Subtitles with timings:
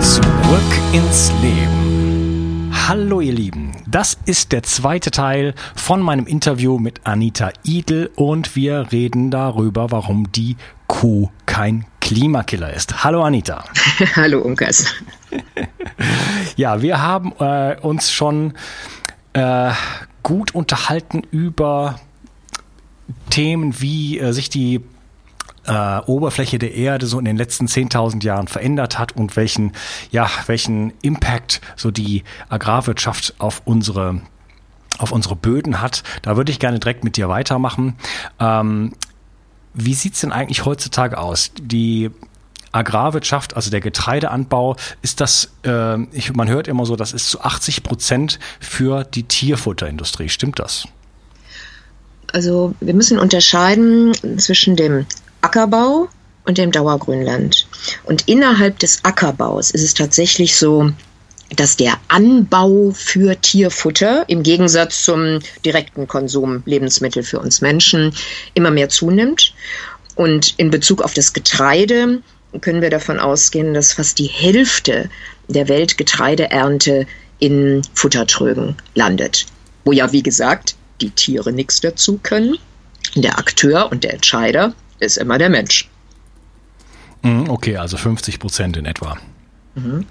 [0.00, 0.22] Zurück
[0.94, 2.72] ins Leben.
[2.88, 8.56] Hallo ihr Lieben, das ist der zweite Teil von meinem Interview mit Anita Idel und
[8.56, 10.56] wir reden darüber, warum die
[10.86, 13.04] Kuh kein Klimakiller ist.
[13.04, 13.62] Hallo Anita.
[14.16, 14.86] Hallo Unkas.
[16.56, 18.54] ja, wir haben äh, uns schon
[19.34, 19.70] äh,
[20.22, 22.00] gut unterhalten über
[23.28, 24.80] Themen, wie äh, sich die
[25.70, 29.72] äh, Oberfläche der Erde so in den letzten 10.000 Jahren verändert hat und welchen,
[30.10, 34.20] ja, welchen Impact so die Agrarwirtschaft auf unsere
[34.98, 36.02] auf unsere Böden hat.
[36.20, 37.94] Da würde ich gerne direkt mit dir weitermachen.
[38.38, 38.92] Ähm,
[39.72, 41.52] wie sieht's denn eigentlich heutzutage aus?
[41.58, 42.10] Die
[42.72, 47.40] Agrarwirtschaft, also der Getreideanbau, ist das, äh, ich, man hört immer so, das ist zu
[47.40, 50.28] 80 Prozent für die Tierfutterindustrie.
[50.28, 50.86] Stimmt das?
[52.32, 55.06] Also wir müssen unterscheiden zwischen dem
[55.40, 56.08] Ackerbau
[56.44, 57.66] und dem Dauergrünland.
[58.04, 60.90] Und innerhalb des Ackerbaus ist es tatsächlich so,
[61.56, 68.14] dass der Anbau für Tierfutter im Gegensatz zum direkten Konsum Lebensmittel für uns Menschen
[68.54, 69.54] immer mehr zunimmt.
[70.14, 72.22] Und in Bezug auf das Getreide
[72.60, 75.08] können wir davon ausgehen, dass fast die Hälfte
[75.48, 77.06] der Weltgetreideernte
[77.38, 79.46] in Futtertrögen landet.
[79.84, 82.56] Wo ja, wie gesagt, die Tiere nichts dazu können.
[83.16, 85.88] Der Akteur und der Entscheider ist immer der Mensch.
[87.22, 89.18] Mhm, okay, also 50 Prozent in etwa.
[89.74, 90.06] Mhm.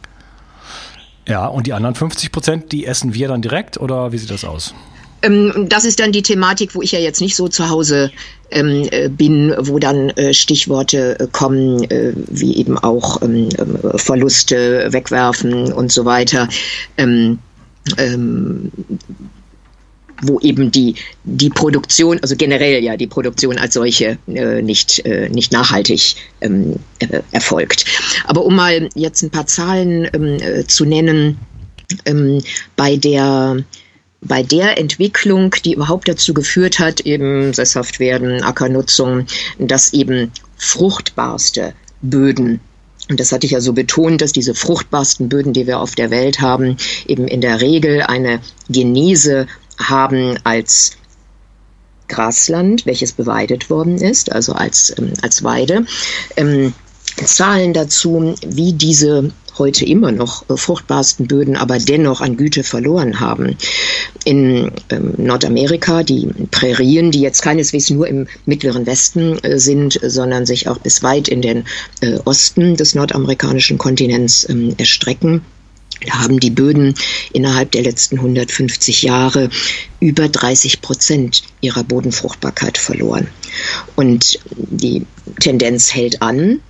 [1.28, 4.44] Ja, und die anderen 50 Prozent, die essen wir dann direkt oder wie sieht das
[4.44, 4.74] aus?
[5.22, 8.12] Ähm, das ist dann die Thematik, wo ich ja jetzt nicht so zu Hause
[8.52, 13.98] ähm, äh, bin, wo dann äh, Stichworte äh, kommen, äh, wie eben auch ähm, äh,
[13.98, 16.48] Verluste wegwerfen und so weiter.
[16.98, 17.40] Ähm,
[20.22, 25.30] wo eben die, die Produktion, also generell ja die Produktion als solche äh, nicht, äh,
[25.30, 27.86] nicht nachhaltig ähm, äh, erfolgt.
[28.26, 31.38] Aber um mal jetzt ein paar Zahlen ähm, äh, zu nennen,
[32.06, 32.42] ähm,
[32.76, 33.58] bei der
[34.22, 39.26] bei der Entwicklung, die überhaupt dazu geführt hat, eben sesshaft werden, Ackernutzung,
[39.60, 42.60] dass eben fruchtbarste Böden
[43.10, 46.12] und das hatte ich ja so betont, dass diese fruchtbarsten Böden, die wir auf der
[46.12, 46.78] Welt haben,
[47.08, 49.48] eben in der Regel eine Genese
[49.80, 50.98] haben als
[52.08, 55.86] Grasland, welches beweidet worden ist, also als, ähm, als Weide.
[56.36, 56.74] Ähm,
[57.26, 63.20] Zahlen dazu, wie diese heute immer noch äh, fruchtbarsten Böden aber dennoch an Güte verloren
[63.20, 63.58] haben.
[64.24, 70.46] In ähm, Nordamerika, die Prärien, die jetzt keineswegs nur im mittleren Westen äh, sind, sondern
[70.46, 71.66] sich auch bis weit in den
[72.02, 75.42] äh, Osten des nordamerikanischen Kontinents ähm, erstrecken,
[76.10, 76.96] haben die Böden
[77.34, 79.50] innerhalb der letzten 150 Jahre
[80.00, 83.28] über 30 Prozent ihrer Bodenfruchtbarkeit verloren.
[83.96, 85.06] Und die
[85.40, 86.62] Tendenz hält an.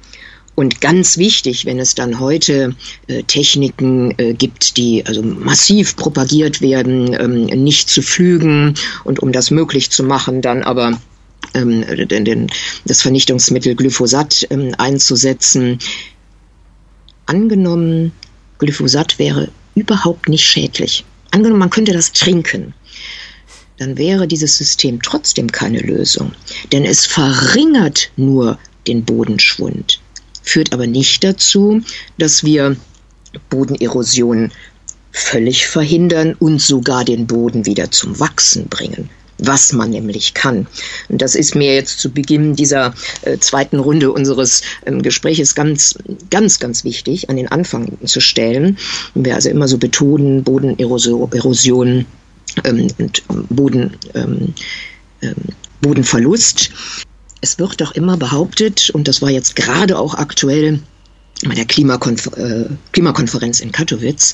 [0.55, 2.75] Und ganz wichtig, wenn es dann heute
[3.07, 8.73] äh, Techniken äh, gibt, die also massiv propagiert werden, ähm, nicht zu pflügen
[9.05, 10.99] und um das möglich zu machen, dann aber
[11.53, 12.47] ähm, den, den,
[12.83, 15.79] das Vernichtungsmittel Glyphosat ähm, einzusetzen.
[17.25, 18.11] Angenommen,
[18.59, 21.03] Glyphosat wäre überhaupt nicht schädlich.
[21.31, 22.73] Angenommen, man könnte das trinken
[23.79, 26.33] dann wäre dieses System trotzdem keine Lösung.
[26.71, 29.99] Denn es verringert nur den Bodenschwund,
[30.43, 31.81] führt aber nicht dazu,
[32.17, 32.75] dass wir
[33.49, 34.51] Bodenerosion
[35.11, 39.09] völlig verhindern und sogar den Boden wieder zum Wachsen bringen
[39.39, 40.67] was man nämlich kann.
[41.07, 45.95] Und das ist mir jetzt zu Beginn dieser äh, zweiten Runde unseres ähm, Gespräches ganz,
[46.29, 48.77] ganz, ganz wichtig, an den Anfang zu stellen.
[49.13, 52.05] Wenn wir also immer so betonen, Bodenerosion Erosion,
[52.63, 54.53] ähm, und Boden, ähm,
[55.21, 55.35] ähm,
[55.81, 56.71] Bodenverlust.
[57.41, 60.79] Es wird doch immer behauptet, und das war jetzt gerade auch aktuell
[61.45, 64.33] bei der Klimakonfer äh, Klimakonferenz in Katowice,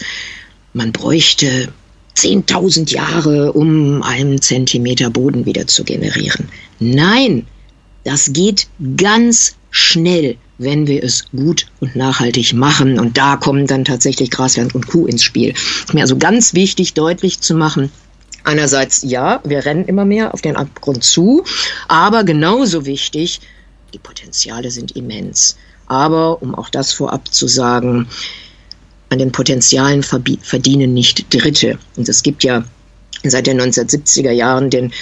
[0.73, 1.71] man bräuchte
[2.17, 6.49] 10.000 Jahre, um einen Zentimeter Boden wieder zu generieren.
[6.79, 7.45] Nein,
[8.03, 8.67] das geht
[8.97, 12.99] ganz schnell, wenn wir es gut und nachhaltig machen.
[12.99, 15.53] Und da kommen dann tatsächlich Grasland und Kuh ins Spiel.
[15.93, 17.91] Mir also ganz wichtig, deutlich zu machen,
[18.45, 21.43] Einerseits ja, wir rennen immer mehr auf den Abgrund zu,
[21.87, 23.41] aber genauso wichtig,
[23.91, 25.57] die Potenziale sind immens.
[25.87, 28.07] Aber um auch das vorab zu sagen,
[29.09, 31.77] an den Potenzialen verdienen nicht Dritte.
[31.95, 32.63] Und es gibt ja
[33.23, 34.93] seit den 1970er Jahren den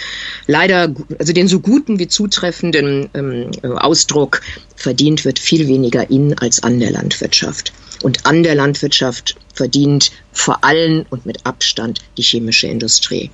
[0.47, 4.41] leider, also den so guten wie zutreffenden ähm, Ausdruck,
[4.75, 7.73] verdient wird viel weniger in als an der Landwirtschaft.
[8.01, 13.29] Und an der Landwirtschaft verdient vor allem und mit Abstand die chemische Industrie.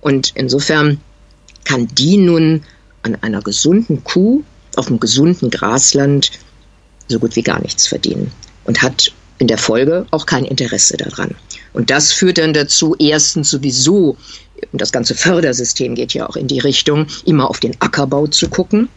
[0.00, 1.00] Und insofern
[1.64, 2.62] kann die nun
[3.02, 4.42] an einer gesunden Kuh
[4.76, 6.30] auf einem gesunden Grasland
[7.08, 8.30] so gut wie gar nichts verdienen
[8.64, 11.34] und hat in der Folge auch kein Interesse daran.
[11.72, 14.16] Und das führt dann dazu, erstens sowieso,
[14.72, 18.48] und das ganze Fördersystem geht ja auch in die Richtung, immer auf den Ackerbau zu
[18.48, 18.88] gucken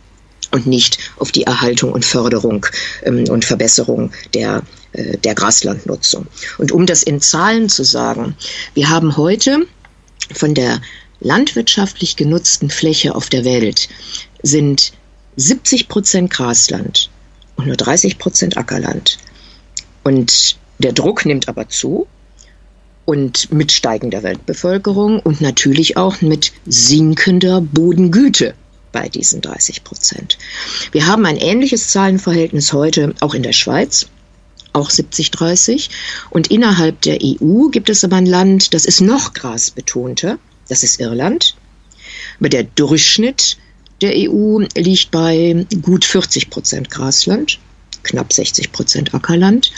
[0.52, 2.66] und nicht auf die Erhaltung und Förderung
[3.04, 6.28] ähm, und Verbesserung der, äh, der Graslandnutzung.
[6.58, 8.36] Und um das in Zahlen zu sagen,
[8.74, 9.66] wir haben heute
[10.34, 10.82] von der
[11.20, 13.90] landwirtschaftlich genutzten Fläche auf der Welt
[14.44, 14.92] sind
[15.36, 17.10] 70 Prozent Grasland
[17.56, 19.18] und nur 30 Prozent Ackerland.
[20.04, 22.08] Und der Druck nimmt aber zu
[23.06, 28.54] und mit steigender Weltbevölkerung und natürlich auch mit sinkender Bodengüte
[28.92, 30.38] bei diesen 30 Prozent.
[30.92, 34.08] Wir haben ein ähnliches Zahlenverhältnis heute auch in der Schweiz,
[34.74, 35.90] auch 70-30.
[36.30, 41.00] Und innerhalb der EU gibt es aber ein Land, das ist noch grasbetonter, das ist
[41.00, 41.56] Irland.
[42.40, 43.58] Aber der Durchschnitt
[44.02, 47.60] der EU liegt bei gut 40 Prozent Grasland,
[48.04, 49.72] knapp 60 Prozent Ackerland.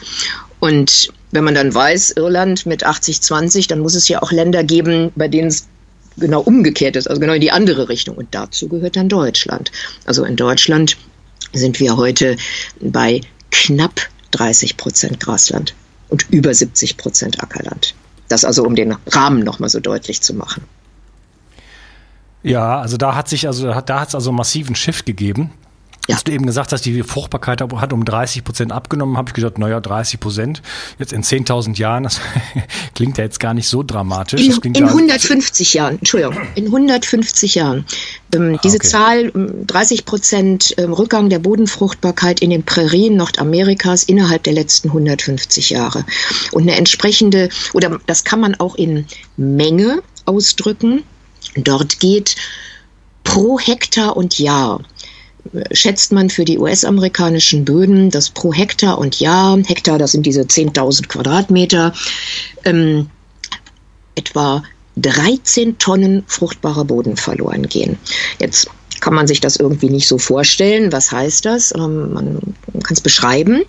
[0.59, 5.11] Und wenn man dann weiß, Irland mit 80-20, dann muss es ja auch Länder geben,
[5.15, 5.67] bei denen es
[6.17, 8.15] genau umgekehrt ist, also genau in die andere Richtung.
[8.15, 9.71] Und dazu gehört dann Deutschland.
[10.05, 10.97] Also in Deutschland
[11.53, 12.37] sind wir heute
[12.79, 13.21] bei
[13.51, 15.73] knapp 30 Prozent Grasland
[16.09, 17.95] und über 70 Prozent Ackerland.
[18.29, 20.63] Das also, um den Rahmen nochmal so deutlich zu machen.
[22.41, 25.51] Ja, also da hat sich also da hat es also massiven Shift gegeben.
[26.07, 26.15] Ja.
[26.15, 29.57] Als du eben gesagt hast, die Fruchtbarkeit hat um 30 Prozent abgenommen, habe ich gedacht,
[29.57, 30.61] naja, 30 Prozent.
[30.99, 32.19] Jetzt in 10.000 Jahren, das
[32.95, 34.41] klingt ja jetzt gar nicht so dramatisch.
[34.41, 37.85] In, in 150 Jahren, Entschuldigung, in 150 Jahren.
[38.35, 38.87] Ähm, diese okay.
[38.87, 44.89] Zahl, 30 ähm, Prozent ähm, Rückgang der Bodenfruchtbarkeit in den Prärien Nordamerikas innerhalb der letzten
[44.89, 46.05] 150 Jahre.
[46.51, 49.05] Und eine entsprechende, oder das kann man auch in
[49.37, 51.03] Menge ausdrücken.
[51.55, 52.35] Dort geht
[53.23, 54.81] pro Hektar und Jahr
[55.71, 60.41] schätzt man für die US-amerikanischen Böden, dass pro Hektar und Jahr, Hektar, das sind diese
[60.41, 61.93] 10.000 Quadratmeter,
[62.63, 63.09] ähm,
[64.15, 64.63] etwa
[64.97, 67.97] 13 Tonnen fruchtbarer Boden verloren gehen.
[68.39, 68.69] Jetzt
[68.99, 70.91] kann man sich das irgendwie nicht so vorstellen.
[70.91, 71.73] Was heißt das?
[71.75, 72.39] Ähm, man
[72.83, 73.63] kann es beschreiben.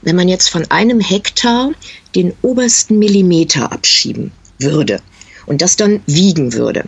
[0.00, 1.70] Wenn man jetzt von einem Hektar
[2.16, 5.00] den obersten Millimeter abschieben würde
[5.46, 6.84] und das dann wiegen würde,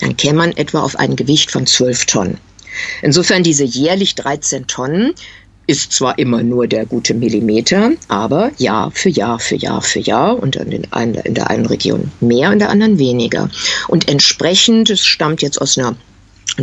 [0.00, 2.38] dann käme man etwa auf ein Gewicht von 12 Tonnen.
[3.02, 5.14] Insofern diese jährlich 13 Tonnen
[5.66, 10.42] ist zwar immer nur der gute Millimeter, aber Jahr für Jahr für Jahr für Jahr
[10.42, 10.86] und in,
[11.34, 13.50] der einen Region mehr, in der anderen weniger.
[13.86, 15.94] Und entsprechend, es stammt jetzt aus einer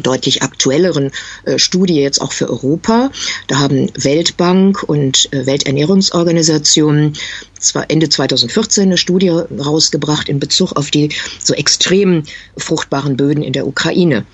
[0.02, 1.12] deutlich aktuelleren
[1.46, 3.12] äh, Studie jetzt auch für Europa.
[3.48, 7.14] Da haben Weltbank und äh, Welternährungsorganisationen
[7.60, 12.24] zwar Ende 2014 eine Studie rausgebracht in Bezug auf die so extrem
[12.58, 14.26] fruchtbaren Böden in der Ukraine.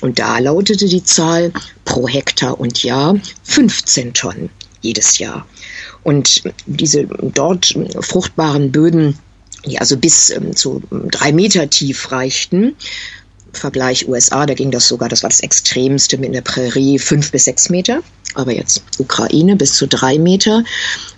[0.00, 1.52] Und da lautete die Zahl
[1.84, 4.50] pro Hektar und Jahr 15 Tonnen.
[4.82, 5.46] jedes Jahr.
[6.02, 9.18] Und diese dort fruchtbaren Böden,
[9.66, 12.74] die also bis ähm, zu drei Meter tief reichten,
[13.52, 17.44] Vergleich USA, da ging das sogar, das war das Extremste in der Prärie, fünf bis
[17.44, 18.00] sechs Meter.
[18.34, 20.62] Aber jetzt Ukraine bis zu drei Meter.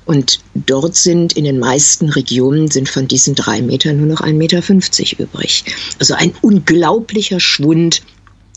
[0.07, 4.39] Und dort sind in den meisten Regionen sind von diesen drei Metern nur noch ein
[4.39, 5.65] Meter fünfzig übrig.
[5.99, 8.03] Also ein unglaublicher Schwund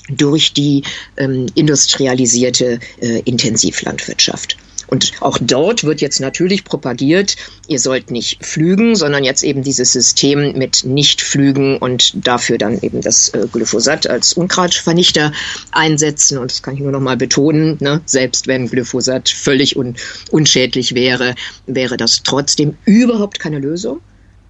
[0.10, 0.84] durch die
[1.18, 4.58] ähm, industrialisierte äh, Intensivlandwirtschaft.
[4.88, 7.36] Und auch dort wird jetzt natürlich propagiert,
[7.68, 13.02] ihr sollt nicht flügen, sondern jetzt eben dieses System mit Nicht-Flügen und dafür dann eben
[13.02, 15.32] das äh, Glyphosat als Unkrautvernichter
[15.72, 16.38] einsetzen.
[16.38, 18.02] Und das kann ich nur noch mal betonen, ne?
[18.06, 19.96] selbst wenn Glyphosat völlig un
[20.32, 21.36] unschädlich wäre,
[21.66, 24.02] wäre das trotzdem überhaupt keine Lösung.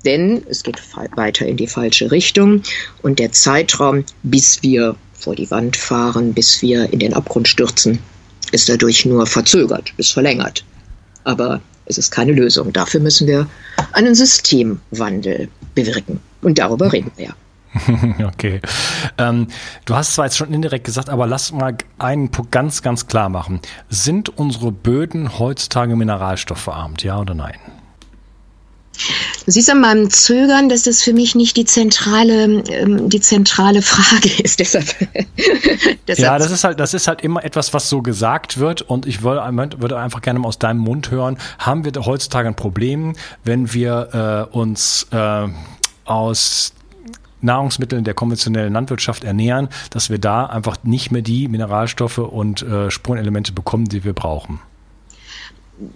[0.03, 0.79] Denn es geht
[1.15, 2.61] weiter in die falsche Richtung
[3.01, 4.95] und der Zeitraum, bis wir
[5.25, 7.97] vor die Wand fahren, bis wir in den Abgrund stürzen,
[8.51, 10.63] ist dadurch nur verzögert, ist verlängert.
[11.23, 12.71] Aber es ist keine Lösung.
[12.71, 13.47] Dafür müssen wir
[13.93, 16.19] einen Systemwandel bewirken.
[16.43, 17.33] Und darüber reden wir.
[18.23, 18.61] Okay.
[19.17, 19.47] Ähm,
[19.83, 23.27] du hast zwar jetzt schon indirekt gesagt, aber lass mal einen Punkt ganz, ganz klar
[23.27, 23.59] machen.
[23.89, 27.57] Sind unsere Böden heutzutage mineralstoffverarmt, ja oder nein?
[29.45, 33.81] Du siehst an meinem Zögern, dass das für mich nicht die zentrale, ähm, die zentrale
[33.81, 34.59] Frage ist.
[34.59, 34.85] deshalb,
[36.07, 38.81] deshalb ja, das ist halt, das ist halt immer etwas, was so gesagt wird.
[38.81, 39.41] Und ich würde,
[39.79, 44.47] würde einfach gerne mal aus deinem Mund hören: Haben wir heutzutage ein Problem, wenn wir
[44.51, 45.47] äh, uns äh,
[46.05, 46.73] aus
[47.41, 52.89] Nahrungsmitteln der konventionellen Landwirtschaft ernähren, dass wir da einfach nicht mehr die Mineralstoffe und äh,
[52.91, 54.59] Spurenelemente bekommen, die wir brauchen?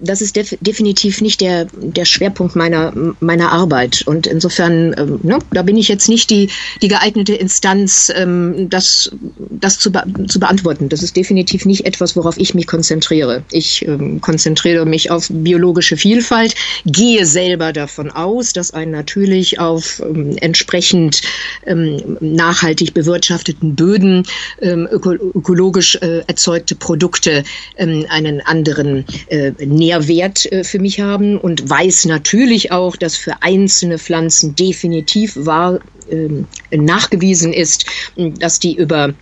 [0.01, 4.03] Das ist def definitiv nicht der, der Schwerpunkt meiner, meiner Arbeit.
[4.05, 6.49] Und insofern, ähm, ne, da bin ich jetzt nicht die,
[6.81, 10.89] die geeignete Instanz, ähm, das, das zu, be zu beantworten.
[10.89, 13.43] Das ist definitiv nicht etwas, worauf ich mich konzentriere.
[13.51, 16.55] Ich ähm, konzentriere mich auf biologische Vielfalt,
[16.85, 21.21] gehe selber davon aus, dass ein natürlich auf ähm, entsprechend
[21.65, 24.23] ähm, nachhaltig bewirtschafteten Böden
[24.61, 27.43] ähm, öko ökologisch äh, erzeugte Produkte
[27.77, 33.97] einen anderen äh, Nährwert äh, für mich haben und weiß natürlich auch, dass für einzelne
[33.97, 35.79] Pflanzen definitiv wahr
[36.11, 37.85] ähm, nachgewiesen ist,
[38.15, 39.13] dass die über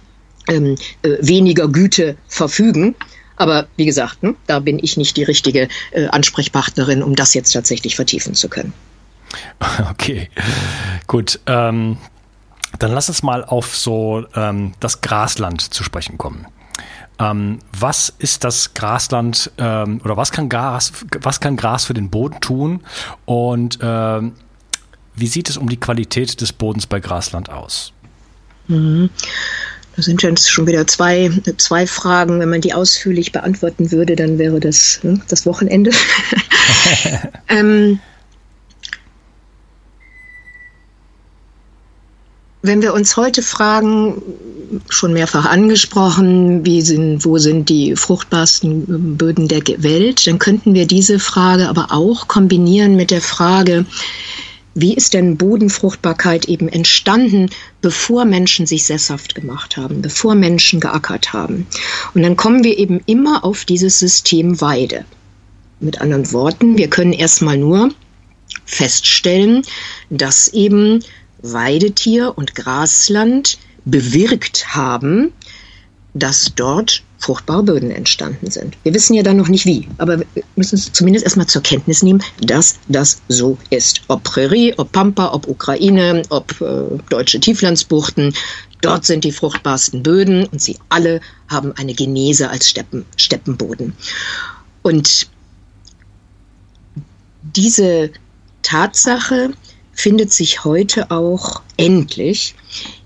[0.48, 2.96] ähm, äh, weniger Güte verfügen.
[3.36, 7.52] Aber wie gesagt, ne, da bin ich nicht die richtige äh, Ansprechpartnerin, um das jetzt
[7.52, 8.74] tatsächlich vertiefen zu können.
[9.92, 10.30] Okay,
[11.08, 11.40] gut.
[11.48, 11.98] Ähm,
[12.80, 16.48] dann lass uns mal auf so ähm, das Grasland zu sprechen kommen.
[17.20, 22.10] Ähm, was ist das Grasland ähm, oder was kann Gras, was kann Gras für den
[22.10, 22.82] Boden tun?
[23.26, 24.34] Und ähm,
[25.16, 27.92] wie sieht es um die Qualität des Bodens bei Grasland aus?
[28.68, 29.10] Mhm.
[29.96, 32.40] Das sind jetzt schon wieder zwei, zwei Fragen.
[32.40, 35.90] Wenn man die ausführlich beantworten würde, dann wäre das ne, das Wochenende.
[37.50, 38.00] ähm,
[42.68, 44.22] wenn wir uns heute fragen,
[44.90, 50.86] schon mehrfach angesprochen, wie sind, wo sind die fruchtbarsten Böden der Welt, dann könnten wir
[50.86, 53.86] diese Frage aber auch kombinieren mit der Frage,
[54.80, 57.50] wie ist denn Bodenfruchtbarkeit eben entstanden,
[57.82, 61.66] bevor Menschen sich sesshaft gemacht haben, bevor Menschen geackert haben?
[62.14, 65.06] Und dann kommen wir eben immer auf dieses System Weide.
[65.80, 67.90] Mit anderen Worten, wir können erstmal nur
[68.66, 69.64] feststellen,
[70.12, 71.04] dass eben
[71.42, 75.32] Weidetier und Grasland bewirkt haben,
[76.14, 78.78] dass dort fruchtbare Böden entstanden sind.
[78.84, 82.04] Wir wissen ja dann noch nicht wie, aber wir müssen es zumindest erstmal zur Kenntnis
[82.04, 84.02] nehmen, dass das so ist.
[84.08, 88.34] Ob Prärie, ob Pampa, ob Ukraine, ob äh, deutsche Tieflandsbuchten,
[88.82, 93.94] dort sind die fruchtbarsten Böden und sie alle haben eine Genese als Steppen, Steppenboden.
[94.84, 95.28] Und
[97.56, 98.12] diese
[98.62, 99.54] Tatsache
[99.98, 102.54] findet sich heute auch endlich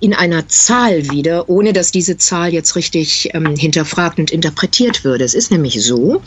[0.01, 5.23] in einer Zahl wieder, ohne dass diese Zahl jetzt richtig ähm, hinterfragt und interpretiert würde.
[5.23, 6.21] Es ist nämlich so,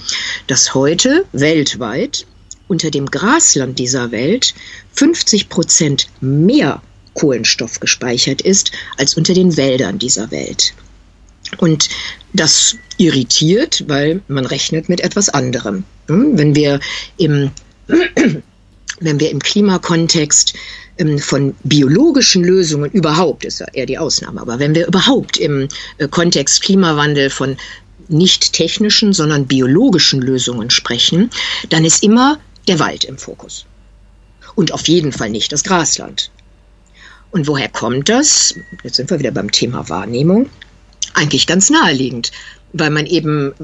[0.47, 2.27] dass heute weltweit
[2.67, 4.55] unter dem Grasland dieser Welt
[4.95, 10.73] 50 Prozent mehr Kohlenstoff gespeichert ist als unter den Wäldern dieser Welt.
[11.59, 11.91] Und
[12.33, 15.85] das irritiert, weil man rechnet mit etwas anderem.
[16.09, 16.81] Hm, wenn wir
[17.19, 17.51] im
[19.05, 20.55] wenn wir im Klimakontext
[20.99, 25.69] ähm, von biologischen Lösungen überhaupt, ist ja eher die Ausnahme, aber wenn wir überhaupt im
[25.99, 27.57] äh, Kontext Klimawandel von
[28.09, 31.31] nicht technischen, sondern biologischen Lösungen sprechen,
[31.71, 33.65] dann ist immer der Wald im Fokus.
[34.55, 36.31] Und auf jeden Fall nicht das Grasland.
[37.31, 38.55] Und woher kommt das?
[38.83, 40.49] Jetzt sind wir wieder beim Thema Wahrnehmung.
[41.15, 42.31] Eigentlich ganz naheliegend,
[42.73, 43.55] weil man eben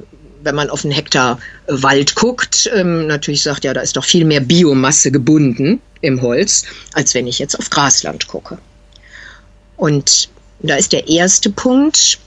[0.43, 4.25] wenn man auf einen Hektar Wald guckt, ähm, natürlich sagt, ja, da ist doch viel
[4.25, 8.59] mehr Biomasse gebunden im Holz, als wenn ich jetzt auf Grasland gucke.
[9.77, 10.29] Und
[10.61, 12.19] da ist der erste Punkt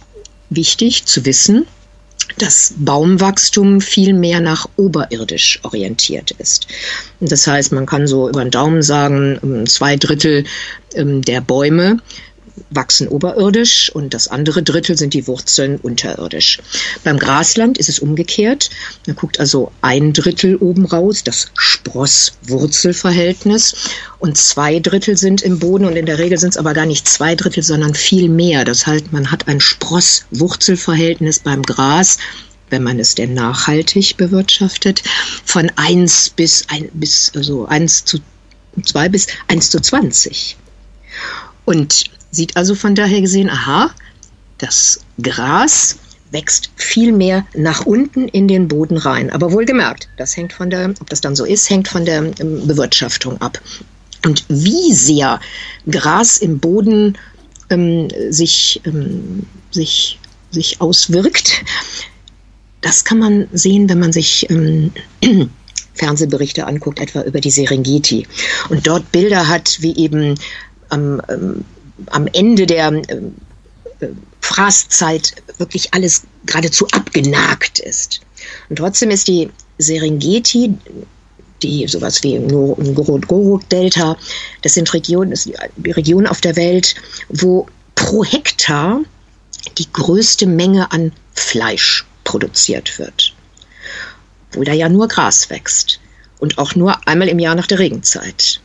[0.49, 1.65] wichtig zu wissen,
[2.37, 6.67] dass Baumwachstum viel mehr nach oberirdisch orientiert ist.
[7.19, 10.45] Das heißt, man kann so über den Daumen sagen, ähm, zwei Drittel
[10.95, 11.99] ähm, der Bäume
[12.69, 16.59] wachsen oberirdisch und das andere Drittel sind die Wurzeln unterirdisch.
[17.03, 18.69] Beim Grasland ist es umgekehrt.
[19.07, 23.75] Man guckt also ein Drittel oben raus, das Spross-Wurzel-Verhältnis
[24.19, 27.07] und zwei Drittel sind im Boden und in der Regel sind es aber gar nicht
[27.07, 28.65] zwei Drittel, sondern viel mehr.
[28.65, 32.19] Das heißt, man hat ein Spross-Wurzel-Verhältnis beim Gras
[32.69, 35.03] wenn man es denn nachhaltig bewirtschaftet,
[35.45, 38.17] von 1 bis, ein, bis also 1 zu
[38.83, 40.57] 2 bis 1 zu 20.
[41.65, 43.91] Und Sieht also von daher gesehen, aha,
[44.57, 45.97] das Gras
[46.31, 49.29] wächst viel mehr nach unten in den Boden rein.
[49.29, 52.67] Aber wohlgemerkt, das hängt von der, ob das dann so ist, hängt von der ähm,
[52.67, 53.61] Bewirtschaftung ab.
[54.25, 55.39] Und wie sehr
[55.87, 57.19] Gras im Boden
[57.69, 61.63] ähm, sich, ähm, sich, sich auswirkt,
[62.81, 64.91] das kann man sehen, wenn man sich ähm,
[65.93, 68.27] Fernsehberichte anguckt, etwa über die Serengeti.
[68.69, 70.33] Und dort Bilder hat, wie eben
[70.89, 71.63] am ähm,
[72.11, 73.21] am Ende der äh,
[73.99, 74.09] äh,
[74.41, 78.21] Fraßzeit wirklich alles geradezu abgenagt ist.
[78.69, 80.73] Und trotzdem ist die Serengeti,
[81.61, 84.17] die sowas wie Ngorongoro-Delta,
[84.61, 86.95] das sind Regionen, das sind die Regionen auf der Welt,
[87.29, 89.01] wo pro Hektar
[89.77, 93.33] die größte Menge an Fleisch produziert wird.
[94.51, 95.99] Wo da ja nur Gras wächst
[96.39, 98.59] und auch nur einmal im Jahr nach der Regenzeit.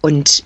[0.00, 0.44] Und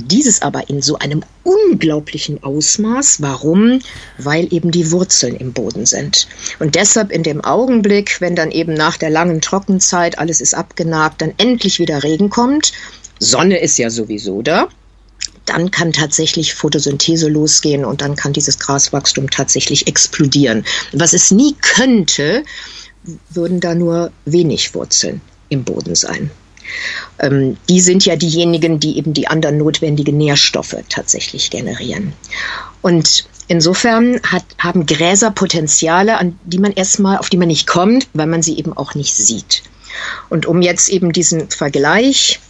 [0.00, 3.22] dieses aber in so einem unglaublichen Ausmaß.
[3.22, 3.80] Warum?
[4.18, 6.28] Weil eben die Wurzeln im Boden sind.
[6.58, 11.22] Und deshalb in dem Augenblick, wenn dann eben nach der langen Trockenzeit alles ist abgenagt,
[11.22, 12.72] dann endlich wieder Regen kommt,
[13.18, 14.68] Sonne ist ja sowieso da,
[15.44, 20.64] dann kann tatsächlich Photosynthese losgehen und dann kann dieses Graswachstum tatsächlich explodieren.
[20.92, 22.44] Was es nie könnte,
[23.30, 26.30] würden da nur wenig Wurzeln im Boden sein.
[27.18, 32.12] Ähm, die sind ja diejenigen, die eben die anderen notwendigen Nährstoffe tatsächlich generieren.
[32.82, 38.08] Und insofern hat, haben Gräser Potenziale, an die man erstmal, auf die man nicht kommt,
[38.14, 39.62] weil man sie eben auch nicht sieht.
[40.28, 42.40] Und um jetzt eben diesen Vergleich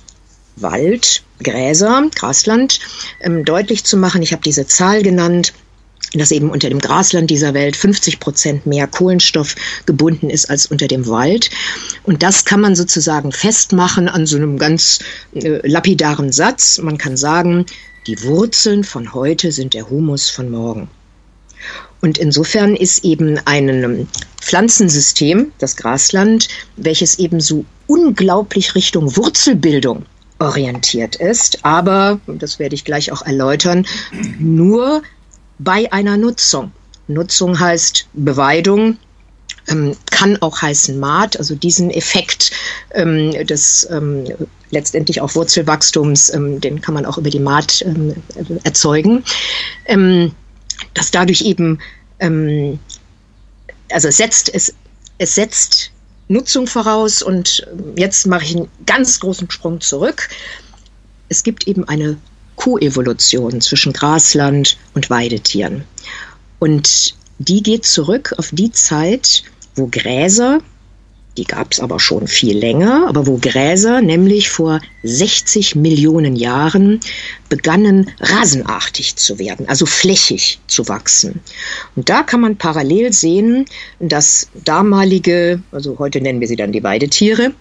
[0.57, 2.81] Wald, Gräser, Grasland
[3.21, 5.55] ähm, deutlich zu machen, ich habe diese Zahl genannt,
[6.15, 9.55] dass eben unter dem Grasland dieser Welt 50 Prozent mehr Kohlenstoff
[9.87, 11.51] gebunden ist als unter dem Wald.
[12.03, 14.99] Und das kann man sozusagen festmachen an so einem ganz
[15.35, 16.79] äh, lapidaren Satz.
[16.79, 17.67] Man kann sagen,
[18.07, 20.89] die Wurzeln von heute sind der Humus von morgen.
[22.01, 24.09] Und insofern ist eben ein
[24.41, 30.07] Pflanzensystem, das Grasland, welches eben so unglaublich Richtung Wurzelbildung
[30.39, 33.87] orientiert ist, aber, das werde ich gleich auch erläutern,
[34.39, 35.03] nur
[35.61, 36.73] bei einer Nutzung.
[37.07, 38.97] Nutzung heißt Beweidung,
[39.69, 42.51] ähm, kann auch heißen Maat, also diesen Effekt
[42.95, 44.25] ähm, des ähm,
[44.71, 48.15] letztendlich auch Wurzelwachstums, ähm, den kann man auch über die Maat ähm,
[48.65, 49.23] erzeugen,
[49.87, 50.33] ähm,
[50.95, 51.79] dass dadurch eben,
[53.91, 54.75] also es setzt, es,
[55.19, 55.91] es setzt
[56.29, 60.29] Nutzung voraus und jetzt mache ich einen ganz großen Sprung zurück.
[61.29, 62.17] Es gibt eben eine
[62.61, 65.85] Koevolution zwischen Grasland und Weidetieren.
[66.59, 69.45] Und die geht zurück auf die Zeit,
[69.77, 70.59] wo Gräser,
[71.39, 77.01] die gab es aber schon viel länger, aber wo Gräser nämlich vor 60 Millionen Jahren
[77.49, 81.41] begannen rasenartig zu werden, also flächig zu wachsen.
[81.97, 83.65] Und da kann man parallel sehen,
[84.01, 87.55] dass damalige, also heute nennen wir sie dann die Weidetiere,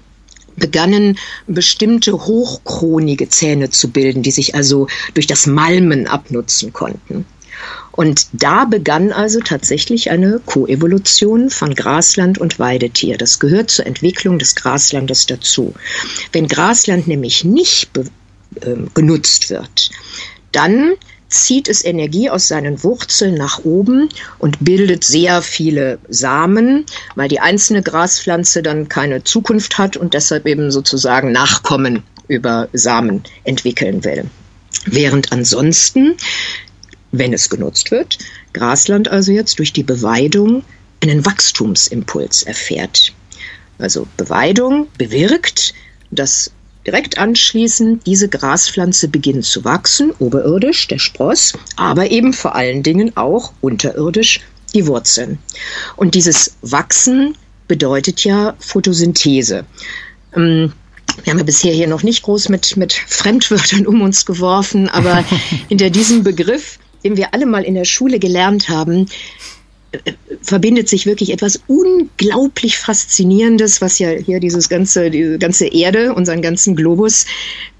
[0.59, 1.17] begannen
[1.47, 7.25] bestimmte hochkronige Zähne zu bilden, die sich also durch das Malmen abnutzen konnten.
[7.91, 13.17] Und da begann also tatsächlich eine Koevolution von Grasland und Weidetier.
[13.17, 15.73] Das gehört zur Entwicklung des Graslandes dazu.
[16.31, 19.89] Wenn Grasland nämlich nicht äh, genutzt wird,
[20.53, 20.93] dann
[21.29, 27.39] zieht es Energie aus seinen Wurzeln nach oben und bildet sehr viele Samen, weil die
[27.39, 34.25] einzelne Graspflanze dann keine Zukunft hat und deshalb eben sozusagen Nachkommen über Samen entwickeln will.
[34.85, 36.15] Während ansonsten,
[37.11, 38.17] wenn es genutzt wird,
[38.53, 40.63] Grasland also jetzt durch die Beweidung
[41.01, 43.13] einen Wachstumsimpuls erfährt.
[43.77, 45.73] Also Beweidung bewirkt,
[46.11, 46.51] dass
[46.89, 53.15] Direkt anschließend diese Graspflanze beginnt zu wachsen, oberirdisch der Spross, aber eben vor allen Dingen
[53.15, 54.39] auch unterirdisch
[54.73, 55.37] die Wurzeln.
[55.97, 59.67] Und dieses Wachsen bedeutet ja Photosynthese.
[60.35, 60.73] Ähm,
[61.23, 65.23] wir haben ja bisher hier noch nicht groß mit, mit Fremdwörtern um uns geworfen, aber
[65.67, 69.05] hinter diesem Begriff, den wir alle mal in der Schule gelernt haben,
[70.41, 76.41] verbindet sich wirklich etwas unglaublich Faszinierendes, was ja hier dieses ganze, diese ganze Erde, unseren
[76.41, 77.25] ganzen Globus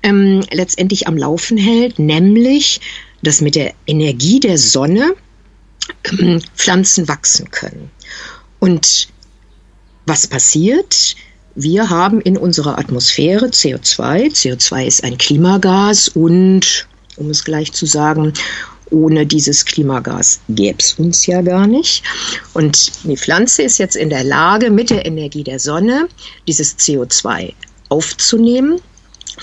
[0.03, 2.81] ähm, letztendlich am Laufen hält, nämlich,
[3.21, 5.13] dass mit der Energie der Sonne
[6.19, 7.91] ähm, Pflanzen wachsen können.
[8.59, 9.09] Und
[10.05, 11.15] was passiert?
[11.55, 14.31] Wir haben in unserer Atmosphäre CO2.
[14.31, 18.33] CO2 ist ein Klimagas und, um es gleich zu sagen,
[18.91, 22.03] ohne dieses Klimagas gäbe es uns ja gar nicht.
[22.53, 26.07] Und die Pflanze ist jetzt in der Lage, mit der Energie der Sonne
[26.47, 27.53] dieses CO2
[27.89, 28.81] aufzunehmen.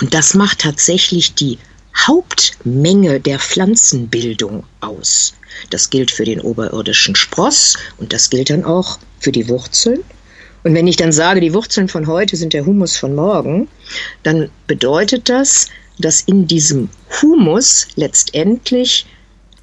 [0.01, 1.59] Und das macht tatsächlich die
[1.97, 5.35] Hauptmenge der Pflanzenbildung aus.
[5.71, 10.01] Das gilt für den oberirdischen Spross und das gilt dann auch für die Wurzeln.
[10.65, 13.69] Und wenn ich dann sage, die Wurzeln von heute sind der Humus von morgen,
[14.25, 16.91] dann bedeutet das, dass in diesem
[17.23, 19.07] Humus letztendlich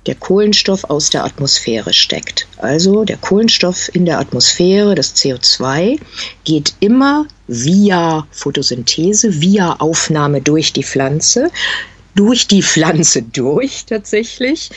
[0.06, 2.48] der Kohlenstoff aus der Atmosphäre steckt.
[2.58, 6.00] Also der Kohlenstoff in der Atmosphäre, das CO2,
[6.44, 11.52] geht immer via Photosynthese, via Aufnahme durch die Pflanze,
[12.16, 14.70] durch die Pflanze durch tatsächlich,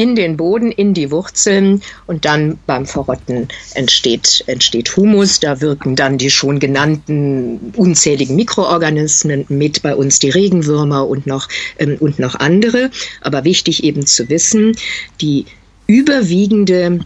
[0.00, 5.40] in den Boden, in die Wurzeln und dann beim Verrotten entsteht, entsteht Humus.
[5.40, 11.48] Da wirken dann die schon genannten unzähligen Mikroorganismen mit, bei uns die Regenwürmer und noch,
[11.78, 12.90] ähm, und noch andere.
[13.20, 14.74] Aber wichtig eben zu wissen,
[15.20, 15.44] die
[15.86, 17.00] überwiegende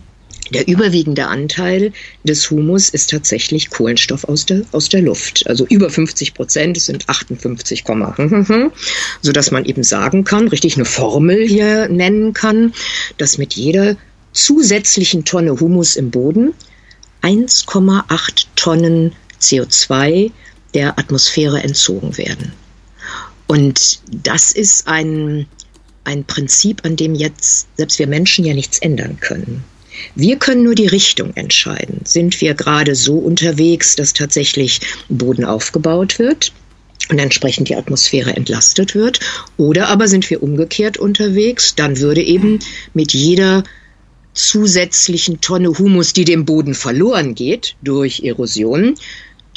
[0.50, 5.46] der überwiegende Anteil des Humus ist tatsächlich Kohlenstoff aus der, aus der Luft.
[5.46, 7.84] Also über 50 Prozent, es sind 58,
[9.22, 12.74] so dass man eben sagen kann, richtig eine Formel hier nennen kann,
[13.16, 13.96] dass mit jeder
[14.32, 16.52] zusätzlichen Tonne Humus im Boden
[17.22, 20.30] 1,8 Tonnen CO2
[20.74, 22.52] der Atmosphäre entzogen werden.
[23.46, 25.46] Und das ist ein,
[26.04, 29.64] ein Prinzip, an dem jetzt selbst wir Menschen ja nichts ändern können.
[30.14, 32.00] Wir können nur die Richtung entscheiden.
[32.04, 36.52] Sind wir gerade so unterwegs, dass tatsächlich Boden aufgebaut wird?
[37.10, 39.20] und entsprechend die Atmosphäre entlastet wird.
[39.58, 42.60] Oder aber sind wir umgekehrt unterwegs, dann würde eben
[42.94, 43.64] mit jeder
[44.32, 48.94] zusätzlichen Tonne Humus, die dem Boden verloren geht durch Erosion,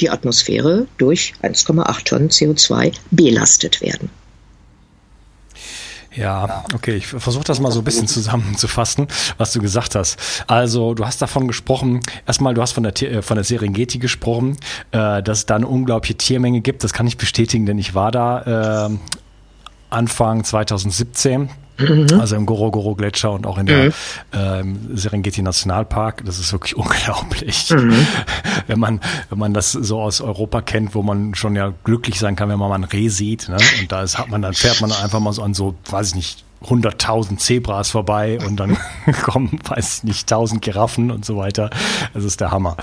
[0.00, 4.10] die Atmosphäre durch 1,8 Tonnen CO2 belastet werden.
[6.18, 10.18] Ja, okay, ich versuche das mal so ein bisschen zusammenzufassen, was du gesagt hast.
[10.48, 14.56] Also, du hast davon gesprochen, erstmal, du hast von der, äh, von der Serengeti gesprochen,
[14.90, 16.82] äh, dass es da eine unglaubliche Tiermenge gibt.
[16.82, 18.98] Das kann ich bestätigen, denn ich war da äh,
[19.90, 22.20] Anfang 2017 Mhm.
[22.20, 23.92] Also im Gorogoro-Gletscher und auch in der mhm.
[24.32, 26.24] ähm, Serengeti Nationalpark.
[26.24, 27.70] Das ist wirklich unglaublich.
[27.70, 28.06] Mhm.
[28.66, 32.36] Wenn man, wenn man das so aus Europa kennt, wo man schon ja glücklich sein
[32.36, 33.58] kann, wenn man mal ein Reh sieht, ne?
[33.80, 36.14] Und da ist, hat man, dann fährt man einfach mal so an so, weiß ich
[36.16, 38.76] nicht, 100.000 Zebras vorbei und dann
[39.22, 41.70] kommen, weiß ich nicht, 1000 Giraffen und so weiter.
[42.14, 42.76] Das ist der Hammer.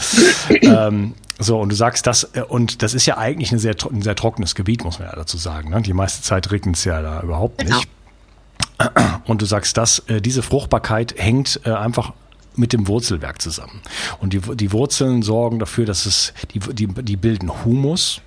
[0.62, 4.02] ähm, so, und du sagst das, äh, und das ist ja eigentlich ein sehr, ein
[4.02, 5.70] sehr trockenes Gebiet, muss man ja dazu sagen.
[5.70, 5.82] Ne?
[5.82, 7.72] Die meiste Zeit regnet es ja da überhaupt nicht.
[7.72, 9.02] Genau.
[9.26, 12.14] Und du sagst, dass äh, diese Fruchtbarkeit hängt äh, einfach
[12.56, 13.82] mit dem Wurzelwerk zusammen.
[14.20, 18.22] Und die, die Wurzeln sorgen dafür, dass es, die, die, die bilden Humus.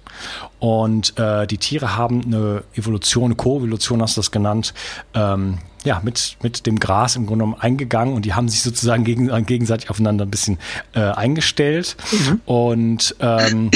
[0.59, 4.75] Und äh, die Tiere haben eine Evolution, Koevolution hast du das genannt,
[5.15, 9.05] ähm, ja, mit, mit dem Gras im Grunde genommen eingegangen und die haben sich sozusagen
[9.05, 10.59] gegen, gegenseitig aufeinander ein bisschen
[10.93, 11.97] äh, eingestellt.
[12.11, 12.41] Mhm.
[12.47, 13.71] Und ähm,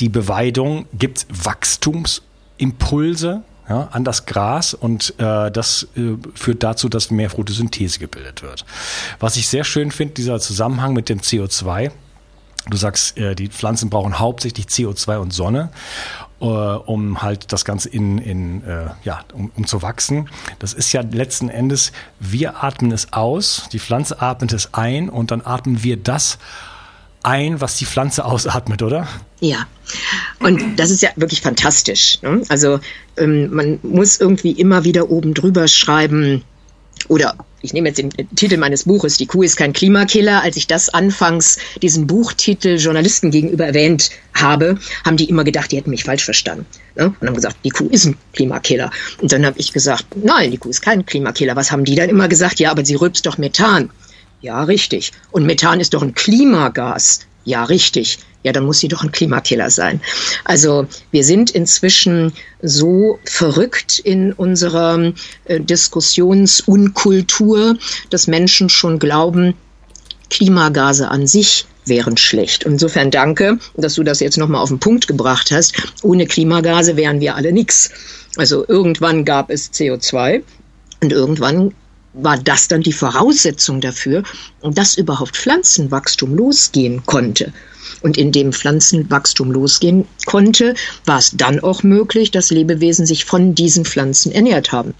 [0.00, 7.10] die Beweidung gibt Wachstumsimpulse ja, an das Gras und äh, das äh, führt dazu, dass
[7.10, 8.64] mehr Photosynthese gebildet wird.
[9.20, 11.90] Was ich sehr schön finde, dieser Zusammenhang mit dem CO2.
[12.70, 15.70] Du sagst, äh, die Pflanzen brauchen hauptsächlich CO2 und Sonne,
[16.40, 20.28] äh, um halt das Ganze in, in äh, ja, um, um zu wachsen.
[20.58, 25.30] Das ist ja letzten Endes, wir atmen es aus, die Pflanze atmet es ein und
[25.30, 26.38] dann atmen wir das
[27.22, 29.08] ein, was die Pflanze ausatmet, oder?
[29.40, 29.66] Ja,
[30.40, 32.20] und das ist ja wirklich fantastisch.
[32.22, 32.42] Ne?
[32.48, 32.80] Also
[33.16, 36.44] ähm, man muss irgendwie immer wieder oben drüber schreiben,
[37.08, 40.42] oder ich nehme jetzt den Titel meines Buches, Die Kuh ist kein Klimakiller.
[40.42, 45.76] Als ich das anfangs, diesen Buchtitel Journalisten gegenüber erwähnt habe, haben die immer gedacht, die
[45.76, 46.66] hätten mich falsch verstanden.
[46.94, 47.14] Ne?
[47.20, 48.90] Und haben gesagt, die Kuh ist ein Klimakiller.
[49.20, 51.56] Und dann habe ich gesagt, nein, die Kuh ist kein Klimakiller.
[51.56, 52.60] Was haben die dann immer gesagt?
[52.60, 53.90] Ja, aber sie rülpst doch Methan.
[54.40, 55.12] Ja, richtig.
[55.32, 57.20] Und Methan ist doch ein Klimagas.
[57.44, 58.20] Ja, richtig.
[58.48, 60.00] Ja, dann muss sie doch ein Klimakiller sein.
[60.44, 62.32] Also wir sind inzwischen
[62.62, 65.12] so verrückt in unserer
[65.44, 67.76] äh, Diskussionsunkultur,
[68.08, 69.52] dass Menschen schon glauben,
[70.30, 72.64] Klimagase an sich wären schlecht.
[72.64, 75.74] Insofern danke, dass du das jetzt nochmal auf den Punkt gebracht hast.
[76.02, 77.90] Ohne Klimagase wären wir alle nichts.
[78.36, 80.42] Also irgendwann gab es CO2
[81.02, 81.74] und irgendwann
[82.14, 84.22] war das dann die Voraussetzung dafür,
[84.62, 87.52] dass überhaupt Pflanzenwachstum losgehen konnte.
[88.02, 93.84] Und indem Pflanzenwachstum losgehen konnte, war es dann auch möglich, dass Lebewesen sich von diesen
[93.84, 94.94] Pflanzen ernährt haben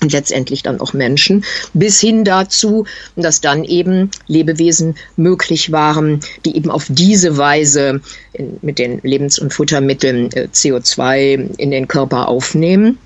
[0.00, 2.86] und letztendlich dann auch Menschen, bis hin dazu,
[3.16, 8.00] dass dann eben Lebewesen möglich waren, die eben auf diese Weise
[8.32, 12.98] in, mit den Lebens- und Futtermitteln äh, CO2 in den Körper aufnehmen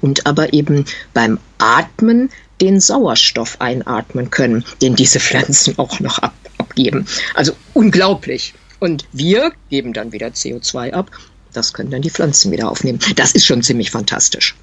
[0.00, 6.34] und aber eben beim Atmen den Sauerstoff einatmen können, den diese Pflanzen auch noch ab,
[6.58, 7.06] abgeben.
[7.34, 8.54] Also unglaublich.
[8.80, 11.10] Und wir geben dann wieder CO2 ab.
[11.52, 12.98] Das können dann die Pflanzen wieder aufnehmen.
[13.16, 14.54] Das ist schon ziemlich fantastisch.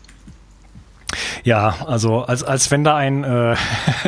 [1.43, 3.55] Ja, also als, als wenn da ein, äh,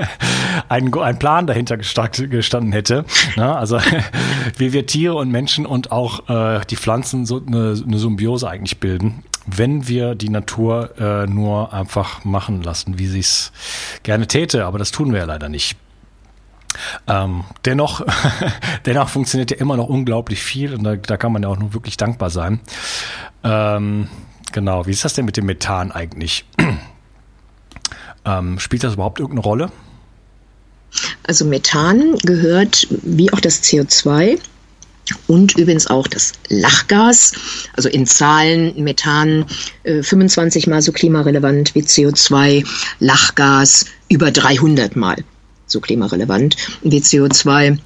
[0.70, 3.06] ein, ein Plan dahinter gestanden hätte.
[3.36, 3.56] Ne?
[3.56, 3.80] Also
[4.58, 8.80] wie wir Tiere und Menschen und auch äh, die Pflanzen so eine, eine Symbiose eigentlich
[8.80, 13.52] bilden, wenn wir die Natur äh, nur einfach machen lassen, wie sie es
[14.04, 14.66] gerne täte.
[14.66, 15.78] Aber das tun wir ja leider nicht.
[17.08, 18.06] Ähm, dennoch,
[18.86, 21.74] dennoch funktioniert ja immer noch unglaublich viel und da, da kann man ja auch nur
[21.74, 22.60] wirklich dankbar sein.
[23.44, 24.08] Ähm,
[24.52, 26.46] genau, wie ist das denn mit dem Methan eigentlich?
[28.26, 29.72] ähm, spielt das überhaupt irgendeine Rolle?
[31.24, 34.40] Also Methan gehört wie auch das CO2
[35.28, 37.34] und übrigens auch das Lachgas,
[37.76, 39.46] also in Zahlen Methan
[39.84, 42.66] äh, 25 mal so klimarelevant wie CO2,
[43.00, 45.18] Lachgas über 300 mal
[45.72, 47.78] so klimarelevant wie CO2.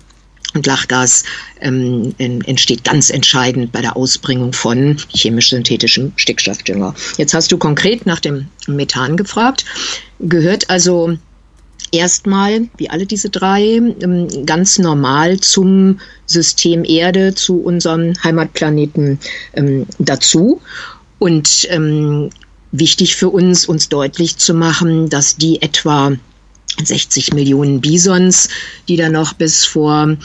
[0.56, 1.24] Und Lachgas
[1.62, 6.94] ähm, entsteht ganz entscheidend bei der Ausbringung von chemisch-synthetischem Stickstoffdünger.
[7.18, 9.66] Jetzt hast du konkret nach dem Methan gefragt.
[10.20, 11.18] Gehört also
[11.92, 19.20] erstmal, wie alle diese drei, ähm, ganz normal zum System Erde, zu unserem Heimatplaneten
[19.54, 20.62] ähm, dazu.
[21.18, 22.30] Und ähm,
[22.72, 26.12] wichtig für uns, uns deutlich zu machen, dass die etwa
[26.84, 28.50] 60 Millionen Bisons,
[28.88, 30.18] die da noch bis vor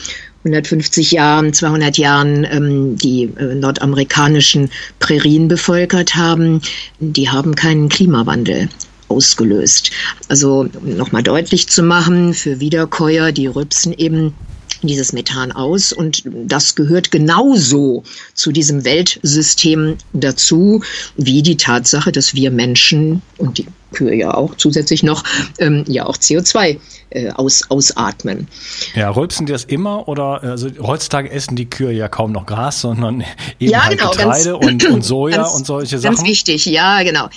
[0.44, 6.62] 150 Jahren, 200 Jahren ähm, die äh, nordamerikanischen Prärien bevölkert haben,
[7.01, 8.68] die haben keinen Klimawandel
[9.09, 9.90] ausgelöst.
[10.29, 14.35] Also um nochmal deutlich zu machen, für Wiederkäuer, die rübsen eben
[14.82, 20.82] dieses Methan aus und das gehört genauso zu diesem Weltsystem dazu,
[21.16, 25.24] wie die Tatsache, dass wir Menschen und die Kühe ja auch zusätzlich noch
[25.58, 26.78] ähm, ja auch CO2
[27.10, 28.48] äh, aus, ausatmen.
[28.94, 32.80] Ja, rülpsen die das immer oder also heutzutage essen die Kühe ja kaum noch Gras,
[32.80, 33.24] sondern
[33.58, 36.16] eben ja, halt genau, Getreide ganz, und, und Soja ganz, und solche Sachen.
[36.16, 37.28] Ganz wichtig, ja, genau.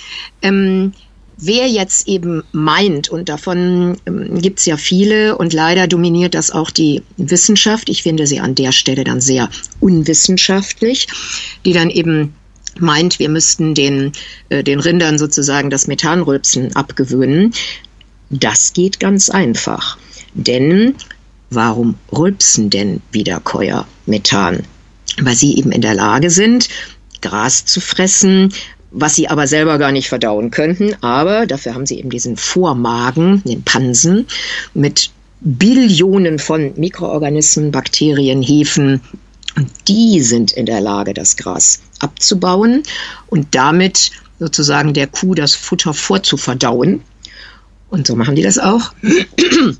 [0.42, 0.92] Ähm,
[1.44, 6.52] Wer jetzt eben meint, und davon ähm, gibt es ja viele, und leider dominiert das
[6.52, 9.50] auch die Wissenschaft, ich finde sie an der Stelle dann sehr
[9.80, 11.08] unwissenschaftlich,
[11.64, 12.32] die dann eben
[12.78, 14.12] meint, wir müssten den,
[14.50, 17.52] äh, den Rindern sozusagen das Methanrülpsen abgewöhnen.
[18.30, 19.98] Das geht ganz einfach.
[20.34, 20.94] Denn
[21.50, 24.62] warum rülpsen denn Wiederkäuer Methan?
[25.20, 26.68] Weil sie eben in der Lage sind,
[27.20, 28.52] Gras zu fressen,
[28.92, 30.94] was sie aber selber gar nicht verdauen könnten.
[31.02, 34.26] Aber dafür haben sie eben diesen Vormagen, den Pansen,
[34.74, 39.00] mit Billionen von Mikroorganismen, Bakterien, Hefen.
[39.56, 42.84] Und die sind in der Lage, das Gras abzubauen
[43.26, 47.02] und damit sozusagen der Kuh das Futter vorzuverdauen.
[47.90, 48.92] Und so machen die das auch.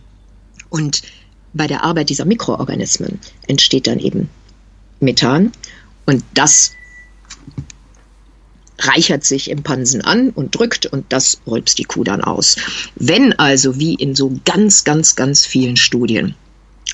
[0.68, 1.02] Und
[1.52, 4.30] bei der Arbeit dieser Mikroorganismen entsteht dann eben
[5.00, 5.52] Methan.
[6.06, 6.72] Und das
[8.86, 12.56] reichert sich im Pansen an und drückt und das rülpst die Kuh dann aus.
[12.96, 16.34] Wenn also, wie in so ganz, ganz, ganz vielen Studien,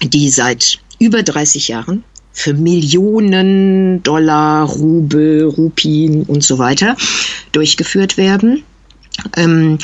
[0.03, 6.97] die seit über 30 Jahren für Millionen Dollar, Rubel, Rupien und so weiter
[7.53, 8.63] durchgeführt werden,
[9.37, 9.79] ähm,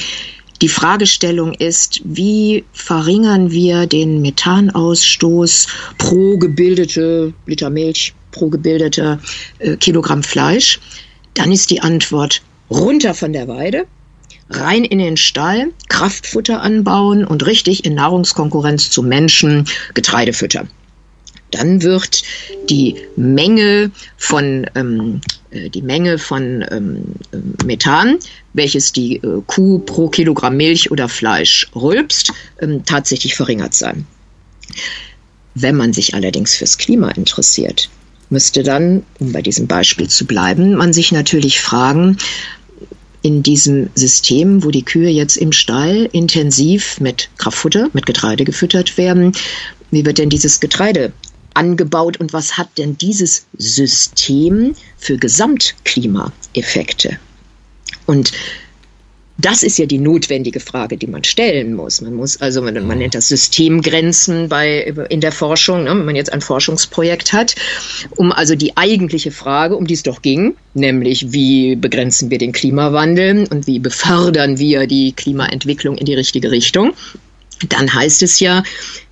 [0.62, 5.66] die Fragestellung ist, wie verringern wir den Methanausstoß
[5.98, 9.18] pro gebildete Liter Milch, pro gebildete
[9.58, 10.80] äh, Kilogramm Fleisch?
[11.34, 13.86] Dann ist die Antwort runter von der Weide,
[14.50, 20.70] rein in den Stall, Kraftfutter anbauen und richtig in Nahrungskonkurrenz zu Menschen Getreide füttern.
[21.50, 22.22] Dann wird
[22.68, 25.20] die Menge von ähm,
[25.54, 27.14] äh, die Menge von ähm,
[27.64, 28.18] Methan,
[28.52, 34.06] welches die äh, Kuh pro Kilogramm Milch oder Fleisch rülpst, ähm, tatsächlich verringert sein.
[35.54, 37.88] Wenn man sich allerdings fürs Klima interessiert,
[38.34, 42.18] müsste dann, um bei diesem Beispiel zu bleiben, man sich natürlich fragen,
[43.22, 48.98] in diesem System, wo die Kühe jetzt im Stall intensiv mit Kraftfutter, mit Getreide gefüttert
[48.98, 49.32] werden,
[49.90, 51.14] wie wird denn dieses Getreide
[51.54, 57.18] angebaut und was hat denn dieses System für Gesamtklimaeffekte?
[58.04, 58.32] Und
[59.36, 62.00] das ist ja die notwendige Frage, die man stellen muss.
[62.00, 66.16] Man muss also, man, man nennt das Systemgrenzen bei, in der Forschung, ne, wenn man
[66.16, 67.56] jetzt ein Forschungsprojekt hat,
[68.16, 72.52] um also die eigentliche Frage, um die es doch ging, nämlich wie begrenzen wir den
[72.52, 76.92] Klimawandel und wie befördern wir die Klimaentwicklung in die richtige Richtung,
[77.68, 78.62] dann heißt es ja,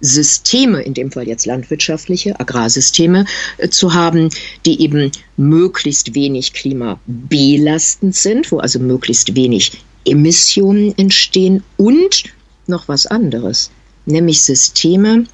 [0.00, 3.24] Systeme, in dem Fall jetzt landwirtschaftliche, Agrarsysteme
[3.58, 4.30] äh, zu haben,
[4.66, 9.72] die eben möglichst wenig klimabelastend sind, wo also möglichst wenig
[10.04, 12.24] Emissionen entstehen und
[12.66, 13.70] noch was anderes,
[14.06, 15.24] nämlich Systeme,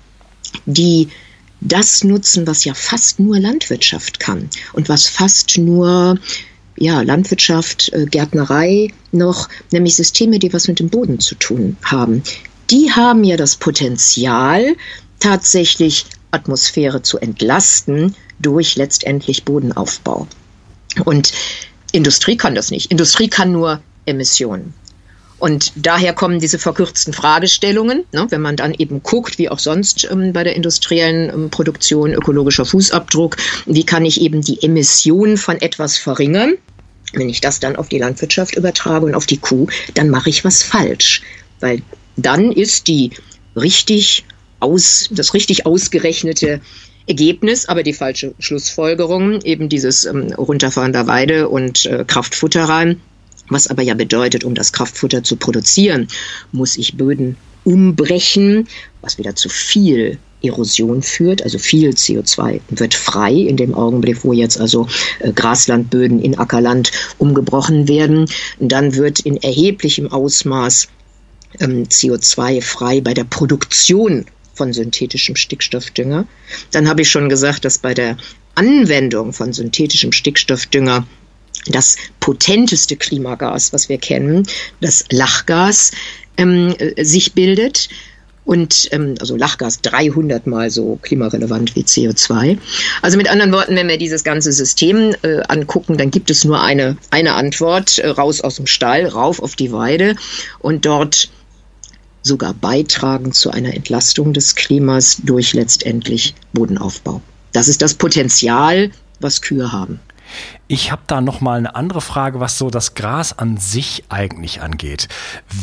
[0.67, 1.09] die
[1.61, 6.19] das nutzen, was ja fast nur Landwirtschaft kann und was fast nur
[6.77, 12.23] ja, Landwirtschaft, äh, Gärtnerei noch, nämlich Systeme, die was mit dem Boden zu tun haben.
[12.71, 14.77] Die haben ja das Potenzial,
[15.19, 20.29] tatsächlich Atmosphäre zu entlasten durch letztendlich Bodenaufbau.
[21.05, 21.33] Und
[21.93, 22.91] Industrie kann das nicht.
[22.91, 24.75] Industrie kann nur Emissionen.
[25.39, 30.09] Und daher kommen diese verkürzten Fragestellungen, ne, wenn man dann eben guckt, wie auch sonst
[30.11, 35.61] ähm, bei der industriellen ähm, Produktion, ökologischer Fußabdruck, wie kann ich eben die Emissionen von
[35.61, 36.55] etwas verringern.
[37.13, 40.45] Wenn ich das dann auf die Landwirtschaft übertrage und auf die Kuh, dann mache ich
[40.45, 41.23] was falsch.
[41.61, 41.83] Weil
[42.17, 43.13] dann ist die
[43.57, 44.25] richtig
[44.61, 46.61] aus, das richtig ausgerechnete
[47.07, 52.97] Ergebnis, aber die falsche Schlussfolgerung, eben dieses ähm, Runterfahren der Weide und äh, Kraftfutterei,
[53.49, 56.09] was aber ja bedeutet, um das Kraftfutter zu produzieren,
[56.53, 58.69] muss ich Böden umbrechen,
[59.03, 64.33] was wieder zu viel Erosion führt, also viel CO2 wird frei in dem Augenblick, wo
[64.33, 64.87] jetzt also
[65.19, 68.27] äh, Graslandböden in Ackerland umgebrochen werden.
[68.61, 70.89] Dann wird in erheblichem Ausmaß
[71.61, 76.27] ähm, CO2 frei bei der Produktion von synthetischem Stickstoffdünger.
[76.71, 78.17] Dann habe ich schon gesagt, dass bei der
[78.55, 81.07] Anwendung von synthetischem Stickstoffdünger
[81.73, 84.47] das potenteste Klimagas, was wir kennen,
[84.81, 85.93] das Lachgas,
[86.37, 87.89] ähm, äh, sich bildet.
[88.45, 92.57] Und ähm, also Lachgas 300 mal so klimarelevant wie CO2.
[93.03, 96.63] Also mit anderen Worten, wenn wir dieses ganze System äh, angucken, dann gibt es nur
[96.63, 100.17] eine, eine Antwort, äh, raus aus dem Stall, rauf auf die Weide
[100.61, 101.29] und dort
[102.23, 107.21] sogar beitragen zu einer Entlastung des Klimas durch letztendlich Bodenaufbau.
[107.53, 110.01] Das ist das Potenzial, was Kühe haben.
[110.67, 114.61] Ich habe da noch mal eine andere Frage, was so das Gras an sich eigentlich
[114.61, 115.09] angeht.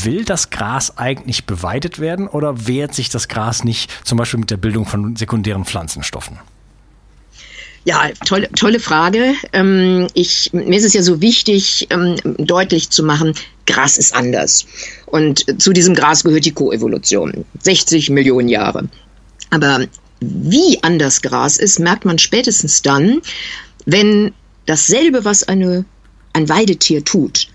[0.04, 4.52] Will das Gras eigentlich beweidet werden oder wehrt sich das Gras nicht zum Beispiel mit
[4.52, 6.40] der Bildung von sekundären Pflanzenstoffen?
[7.86, 9.36] Ja, tolle, tolle Frage.
[9.54, 13.36] Ähm, ich, mir ist es ja so wichtig, ähm, deutlich zu machen,
[13.68, 14.66] Gras ist anders.
[15.06, 17.46] Und zu diesem Gras gehört die Koevolution.
[17.62, 18.90] 60 Millionen Jahre.
[19.52, 19.86] Aber
[20.20, 23.22] wie anders Gras ist, merkt man spätestens dann,
[23.86, 24.34] wenn
[24.66, 25.86] dasselbe, was eine,
[26.34, 27.48] ein Weidetier tut,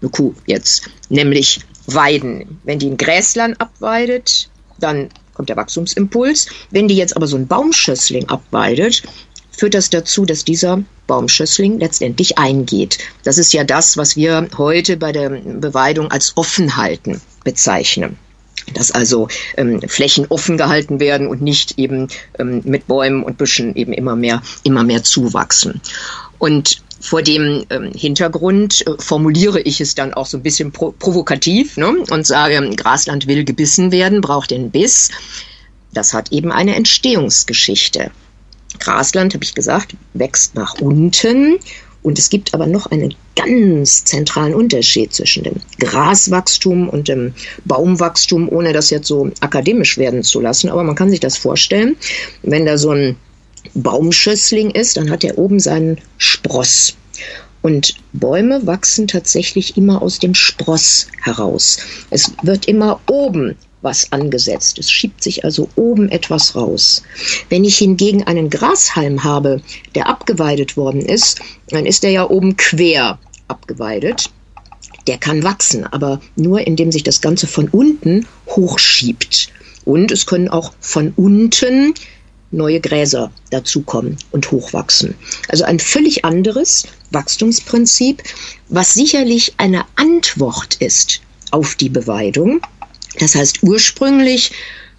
[0.00, 2.60] eine Kuh jetzt, nämlich weiden.
[2.64, 6.46] Wenn die ein Gräsland abweidet, dann kommt der Wachstumsimpuls.
[6.70, 9.02] Wenn die jetzt aber so ein Baumschössling abweidet,
[9.50, 12.98] führt das dazu, dass dieser Baumschössling letztendlich eingeht.
[13.24, 18.16] Das ist ja das, was wir heute bei der Beweidung als Offenhalten bezeichnen
[18.72, 23.74] dass also ähm, Flächen offen gehalten werden und nicht eben ähm, mit Bäumen und Büschen
[23.76, 25.82] eben immer mehr, immer mehr zuwachsen.
[26.44, 30.92] Und vor dem ähm, Hintergrund äh, formuliere ich es dann auch so ein bisschen pro
[30.92, 35.08] provokativ ne, und sage, Grasland will gebissen werden, braucht den Biss.
[35.94, 38.10] Das hat eben eine Entstehungsgeschichte.
[38.78, 41.60] Grasland, habe ich gesagt, wächst nach unten.
[42.02, 47.32] Und es gibt aber noch einen ganz zentralen Unterschied zwischen dem Graswachstum und dem
[47.64, 50.68] Baumwachstum, ohne das jetzt so akademisch werden zu lassen.
[50.68, 51.96] Aber man kann sich das vorstellen,
[52.42, 53.16] wenn da so ein
[53.74, 56.96] Baumschössling ist, dann hat er oben seinen Spross.
[57.62, 61.78] Und Bäume wachsen tatsächlich immer aus dem Spross heraus.
[62.10, 64.78] Es wird immer oben was angesetzt.
[64.78, 67.02] Es schiebt sich also oben etwas raus.
[67.48, 69.62] Wenn ich hingegen einen Grashalm habe,
[69.94, 74.30] der abgeweidet worden ist, dann ist er ja oben quer abgeweidet.
[75.06, 79.50] Der kann wachsen, aber nur indem sich das Ganze von unten hochschiebt.
[79.84, 81.94] Und es können auch von unten
[82.56, 85.14] neue Gräser dazukommen und hochwachsen.
[85.48, 88.22] Also ein völlig anderes Wachstumsprinzip,
[88.68, 92.60] was sicherlich eine Antwort ist auf die Beweidung.
[93.18, 94.52] Das heißt, ursprünglich,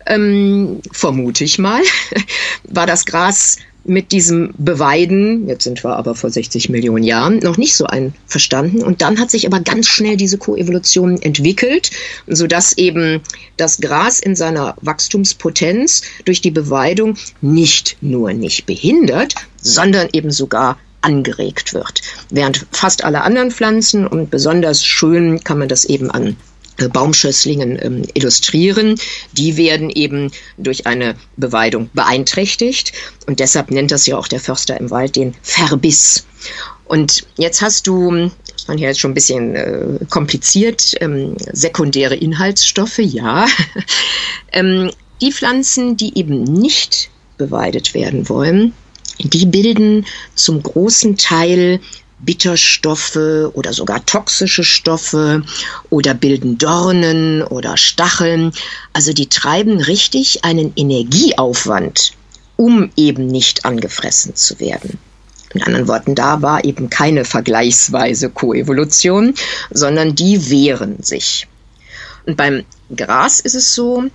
[0.05, 1.81] ähm, vermute ich mal,
[2.63, 7.57] war das Gras mit diesem Beweiden, jetzt sind wir aber vor 60 Millionen Jahren, noch
[7.57, 8.83] nicht so einverstanden.
[8.83, 11.91] Und dann hat sich aber ganz schnell diese Koevolution entwickelt,
[12.27, 13.21] sodass eben
[13.57, 20.77] das Gras in seiner Wachstumspotenz durch die Beweidung nicht nur nicht behindert, sondern eben sogar
[21.01, 22.01] angeregt wird.
[22.31, 26.35] Während fast alle anderen Pflanzen und besonders schön kann man das eben an
[26.77, 28.99] Baumschösslingen ähm, illustrieren.
[29.33, 32.91] Die werden eben durch eine Beweidung beeinträchtigt
[33.27, 36.25] und deshalb nennt das ja auch der Förster im Wald den Verbiss.
[36.85, 42.15] Und jetzt hast du, das war hier jetzt schon ein bisschen äh, kompliziert, ähm, sekundäre
[42.15, 43.47] Inhaltsstoffe, ja.
[44.51, 48.73] ähm, die Pflanzen, die eben nicht beweidet werden wollen,
[49.19, 50.05] die bilden
[50.35, 51.79] zum großen Teil
[52.19, 55.43] Bitterstoffe oder sogar toxische Stoffe
[55.89, 58.51] oder bilden Dornen oder Stacheln.
[58.93, 62.13] Also die treiben richtig einen Energieaufwand,
[62.55, 64.97] um eben nicht angefressen zu werden.
[65.53, 69.33] In anderen Worten, da war eben keine vergleichsweise Koevolution,
[69.71, 71.47] sondern die wehren sich.
[72.25, 74.05] Und beim Gras ist es so,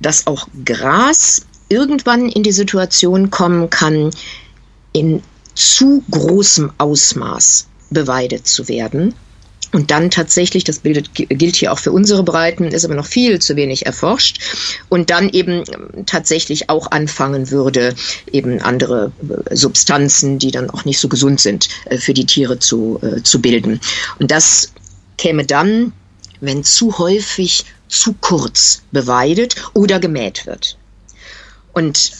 [0.00, 4.10] dass auch Gras irgendwann in die Situation kommen kann,
[4.92, 5.22] in
[5.56, 9.14] zu großem Ausmaß beweidet zu werden.
[9.72, 13.40] Und dann tatsächlich, das bildet, gilt hier auch für unsere Breiten, ist aber noch viel
[13.40, 14.38] zu wenig erforscht.
[14.88, 15.64] Und dann eben
[16.06, 17.94] tatsächlich auch anfangen würde,
[18.30, 19.12] eben andere
[19.50, 23.22] äh, Substanzen, die dann auch nicht so gesund sind, äh, für die Tiere zu, äh,
[23.22, 23.80] zu bilden.
[24.18, 24.72] Und das
[25.18, 25.92] käme dann,
[26.40, 30.78] wenn zu häufig zu kurz beweidet oder gemäht wird.
[31.72, 32.12] Und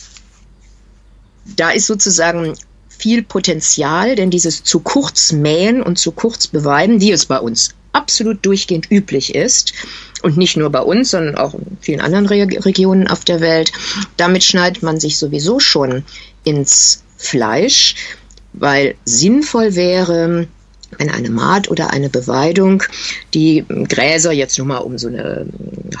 [1.55, 2.55] da ist sozusagen
[2.97, 7.75] viel Potenzial, denn dieses zu kurz mähen und zu kurz beweiden, die es bei uns
[7.93, 9.73] absolut durchgehend üblich ist,
[10.23, 13.71] und nicht nur bei uns, sondern auch in vielen anderen Re Regionen auf der Welt,
[14.17, 16.03] damit schneidet man sich sowieso schon
[16.43, 17.95] ins Fleisch,
[18.53, 20.47] weil sinnvoll wäre,
[20.97, 22.83] wenn eine Maat oder eine Beweidung
[23.33, 25.45] die Gräser, jetzt nur mal um so eine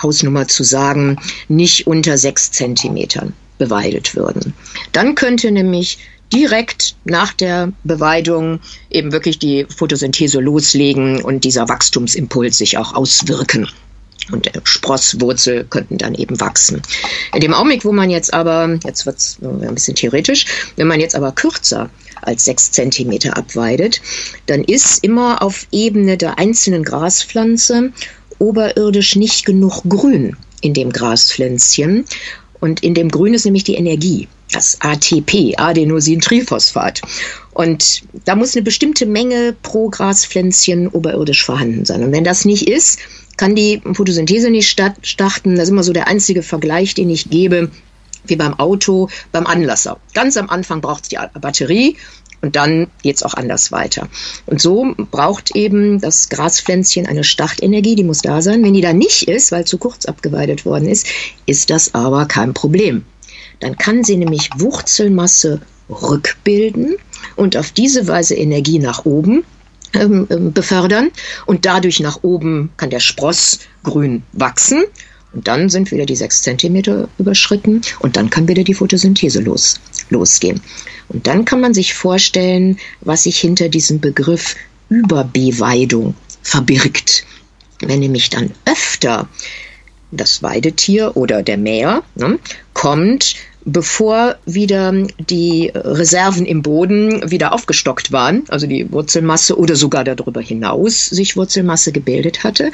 [0.01, 4.53] Hausnummer zu sagen, nicht unter sechs Zentimetern beweidet würden.
[4.91, 5.99] Dann könnte nämlich
[6.33, 8.59] direkt nach der Beweidung
[8.89, 13.67] eben wirklich die Photosynthese loslegen und dieser Wachstumsimpuls sich auch auswirken.
[14.31, 16.81] Und Sprosswurzel könnten dann eben wachsen.
[17.33, 20.99] In dem Augenblick, wo man jetzt aber, jetzt wird es ein bisschen theoretisch, wenn man
[20.99, 21.89] jetzt aber kürzer
[22.21, 24.01] als sechs Zentimeter abweidet,
[24.47, 27.93] dann ist immer auf Ebene der einzelnen Graspflanze
[28.37, 32.03] oberirdisch nicht genug Grün in dem Graspflänzchen.
[32.59, 37.01] Und in dem Grün ist nämlich die Energie das ATP, Adenosintriphosphat.
[37.53, 42.03] Und da muss eine bestimmte Menge pro Graspflänzchen oberirdisch vorhanden sein.
[42.03, 42.99] Und wenn das nicht ist,
[43.35, 45.55] kann die Photosynthese nicht starten.
[45.55, 47.71] Das ist immer so der einzige Vergleich, den ich gebe,
[48.25, 49.99] wie beim Auto, beim Anlasser.
[50.13, 51.97] Ganz am Anfang braucht es die Batterie
[52.41, 54.07] und dann geht es auch anders weiter.
[54.45, 58.63] Und so braucht eben das Graspflänzchen eine Startenergie, die muss da sein.
[58.63, 61.07] Wenn die da nicht ist, weil zu kurz abgeweidet worden ist,
[61.45, 63.05] ist das aber kein Problem.
[63.59, 66.95] Dann kann sie nämlich Wurzelmasse rückbilden
[67.35, 69.43] und auf diese Weise Energie nach oben
[69.93, 71.09] ähm, ähm, befördern
[71.45, 74.83] und dadurch nach oben kann der Spross grün wachsen
[75.33, 79.75] und dann sind wieder die sechs Zentimeter überschritten und dann kann wieder die Photosynthese los,
[80.09, 80.61] losgehen.
[81.09, 84.55] Und dann kann man sich vorstellen, was sich hinter diesem Begriff
[84.89, 87.25] Überbeweidung verbirgt.
[87.81, 89.27] Wenn nämlich dann öfter
[90.11, 92.39] das Weidetier oder der Mäher ne,
[92.73, 93.35] kommt,
[93.65, 100.41] bevor wieder die Reserven im Boden wieder aufgestockt waren, also die Wurzelmasse oder sogar darüber
[100.41, 102.71] hinaus sich Wurzelmasse gebildet hatte,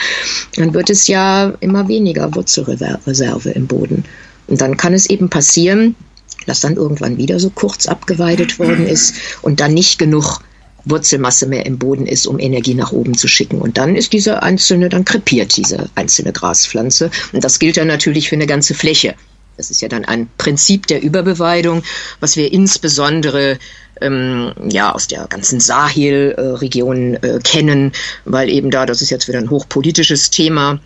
[0.56, 4.06] dann wird es ja immer weniger Wurzelreserve im Boden.
[4.48, 5.96] Und dann kann es eben passieren,
[6.46, 10.42] dass dann irgendwann wieder so kurz abgeweidet worden ist und dann nicht genug
[10.86, 13.62] Wurzelmasse mehr im Boden ist, um Energie nach oben zu schicken.
[13.62, 17.10] Und dann ist diese einzelne, dann krepiert diese einzelne Graspflanze.
[17.32, 19.16] Und das gilt dann natürlich für eine ganze Fläche.
[19.58, 21.84] Das ist ja dann ein Prinzip der Überbeweidung,
[22.20, 23.60] was wir insbesondere
[24.02, 27.92] ähm, ja aus der ganzen Sahel-Region äh, kennen,
[28.26, 30.80] weil eben da, das ist jetzt wieder ein hochpolitisches Thema,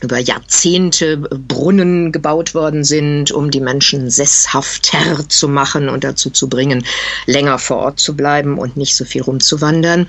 [0.00, 6.48] über Jahrzehnte Brunnen gebaut worden sind, um die Menschen sesshafter zu machen und dazu zu
[6.48, 6.84] bringen,
[7.26, 10.06] länger vor Ort zu bleiben und nicht so viel rumzuwandern.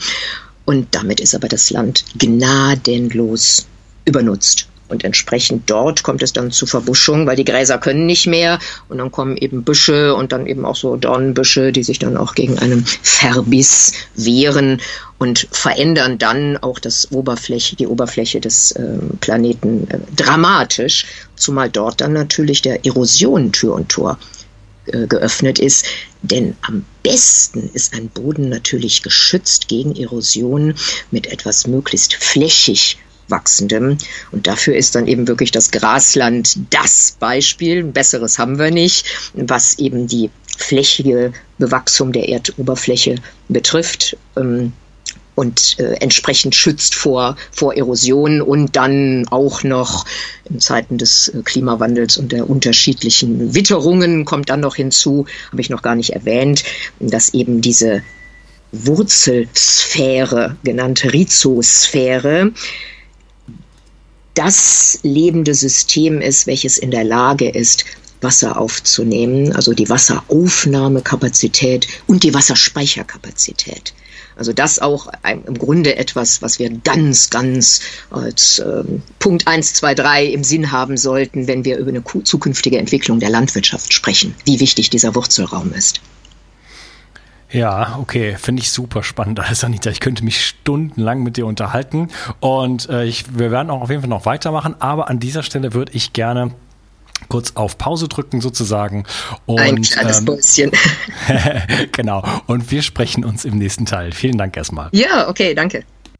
[0.66, 3.66] Und damit ist aber das Land gnadenlos
[4.06, 4.68] übernutzt.
[4.90, 8.60] Und entsprechend dort kommt es dann zu Verbuschung, weil die Gräser können nicht mehr.
[8.90, 12.34] Und dann kommen eben Büsche und dann eben auch so Dornenbüsche, die sich dann auch
[12.34, 14.82] gegen einen Verbiss wehren
[15.20, 22.02] und verändern dann auch das Oberfläche, die Oberfläche des äh, Planeten äh, dramatisch, zumal dort
[22.02, 24.18] dann natürlich der Erosion Tür und Tor
[24.88, 25.86] äh, geöffnet ist.
[26.22, 30.74] Denn am besten ist ein Boden natürlich geschützt gegen Erosion
[31.12, 32.98] mit etwas möglichst flächig
[33.30, 33.98] wachsendem.
[34.32, 37.80] Und dafür ist dann eben wirklich das Grasland das Beispiel.
[37.80, 43.16] Ein besseres haben wir nicht, was eben die flächige Bewachsung der Erdoberfläche
[43.48, 44.18] betrifft.
[44.36, 44.74] Ähm,
[45.40, 50.04] und äh, entsprechend schützt vor, vor Erosion und dann auch noch
[50.50, 55.70] in Zeiten des äh, Klimawandels und der unterschiedlichen Witterungen kommt dann noch hinzu, habe ich
[55.70, 56.66] noch gar nicht erwähnt,
[57.00, 58.04] dass eben diese
[58.74, 62.52] Wurzelsphäre, genannte Rhizosphäre,
[64.34, 67.86] das lebende System ist, welches in der Lage ist,
[68.22, 73.94] Wasser aufzunehmen, also die Wasseraufnahmekapazität und die Wasserspeicherkapazität.
[74.36, 79.96] Also das auch im Grunde etwas, was wir ganz, ganz als ähm, Punkt 1, 2,
[79.96, 84.62] 3 im Sinn haben sollten, wenn wir über eine zukünftige Entwicklung der Landwirtschaft sprechen, wie
[84.62, 86.00] wichtig dieser Wurzelraum ist.
[87.52, 89.90] Ja, okay, finde ich super spannend, alles Anita.
[89.90, 94.02] Ich könnte mich stundenlang mit dir unterhalten und äh, ich, wir werden auch auf jeden
[94.02, 96.52] Fall noch weitermachen, aber an dieser Stelle würde ich gerne
[97.28, 99.06] kurz auf Pause drücken sozusagen.
[99.46, 100.72] Und, Ein kleines ähm,
[101.92, 102.24] genau.
[102.48, 104.14] Und wir sprechen uns im nächsten Teil.
[104.14, 104.90] Vielen Dank erstmal.
[104.94, 105.84] Ja, okay, danke.